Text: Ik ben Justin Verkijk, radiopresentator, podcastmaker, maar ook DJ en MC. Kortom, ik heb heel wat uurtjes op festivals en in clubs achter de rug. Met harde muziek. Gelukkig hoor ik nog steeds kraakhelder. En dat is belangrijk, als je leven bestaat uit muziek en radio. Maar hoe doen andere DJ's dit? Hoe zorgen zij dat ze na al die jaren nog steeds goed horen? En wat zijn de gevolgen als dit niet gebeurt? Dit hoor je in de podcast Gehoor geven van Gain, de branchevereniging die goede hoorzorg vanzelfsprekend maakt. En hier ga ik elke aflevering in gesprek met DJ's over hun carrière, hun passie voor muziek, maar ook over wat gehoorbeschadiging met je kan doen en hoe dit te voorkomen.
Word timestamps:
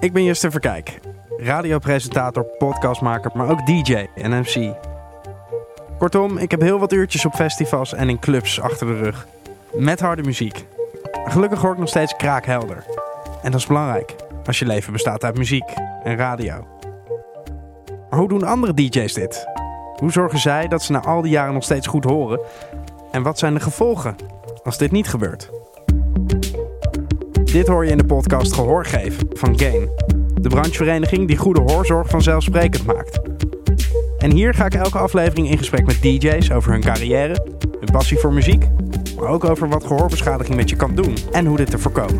Ik 0.00 0.12
ben 0.12 0.24
Justin 0.24 0.50
Verkijk, 0.50 1.00
radiopresentator, 1.36 2.44
podcastmaker, 2.44 3.30
maar 3.34 3.50
ook 3.50 3.66
DJ 3.66 4.06
en 4.14 4.30
MC. 4.30 4.74
Kortom, 5.98 6.38
ik 6.38 6.50
heb 6.50 6.60
heel 6.60 6.78
wat 6.78 6.92
uurtjes 6.92 7.24
op 7.24 7.34
festivals 7.34 7.94
en 7.94 8.08
in 8.08 8.18
clubs 8.18 8.60
achter 8.60 8.86
de 8.86 8.96
rug. 8.96 9.26
Met 9.72 10.00
harde 10.00 10.22
muziek. 10.22 10.66
Gelukkig 11.24 11.60
hoor 11.60 11.72
ik 11.72 11.78
nog 11.78 11.88
steeds 11.88 12.16
kraakhelder. 12.16 12.84
En 13.42 13.50
dat 13.50 13.60
is 13.60 13.66
belangrijk, 13.66 14.14
als 14.46 14.58
je 14.58 14.66
leven 14.66 14.92
bestaat 14.92 15.24
uit 15.24 15.38
muziek 15.38 15.72
en 16.02 16.16
radio. 16.16 16.66
Maar 18.10 18.18
hoe 18.18 18.28
doen 18.28 18.42
andere 18.42 18.74
DJ's 18.74 19.14
dit? 19.14 19.46
Hoe 19.96 20.12
zorgen 20.12 20.38
zij 20.38 20.68
dat 20.68 20.82
ze 20.82 20.92
na 20.92 21.02
al 21.02 21.22
die 21.22 21.32
jaren 21.32 21.54
nog 21.54 21.64
steeds 21.64 21.86
goed 21.86 22.04
horen? 22.04 22.40
En 23.10 23.22
wat 23.22 23.38
zijn 23.38 23.54
de 23.54 23.60
gevolgen 23.60 24.16
als 24.64 24.78
dit 24.78 24.90
niet 24.90 25.08
gebeurt? 25.08 25.50
Dit 27.56 27.66
hoor 27.66 27.84
je 27.84 27.90
in 27.90 27.98
de 27.98 28.04
podcast 28.04 28.52
Gehoor 28.52 28.84
geven 28.84 29.28
van 29.32 29.58
Gain, 29.58 29.90
de 30.34 30.48
branchevereniging 30.48 31.26
die 31.26 31.36
goede 31.36 31.60
hoorzorg 31.60 32.08
vanzelfsprekend 32.08 32.86
maakt. 32.86 33.20
En 34.18 34.30
hier 34.30 34.54
ga 34.54 34.64
ik 34.64 34.74
elke 34.74 34.98
aflevering 34.98 35.50
in 35.50 35.58
gesprek 35.58 35.86
met 35.86 36.02
DJ's 36.02 36.50
over 36.50 36.72
hun 36.72 36.80
carrière, 36.80 37.46
hun 37.78 37.88
passie 37.92 38.18
voor 38.18 38.32
muziek, 38.32 38.64
maar 39.18 39.28
ook 39.28 39.44
over 39.44 39.68
wat 39.68 39.86
gehoorbeschadiging 39.86 40.56
met 40.56 40.70
je 40.70 40.76
kan 40.76 40.94
doen 40.94 41.16
en 41.32 41.46
hoe 41.46 41.56
dit 41.56 41.70
te 41.70 41.78
voorkomen. 41.78 42.18